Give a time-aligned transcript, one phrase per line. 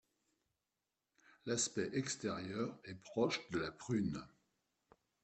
[1.45, 4.19] L'aspect extérieur est proche de la prune.